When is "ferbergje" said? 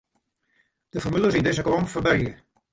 1.95-2.33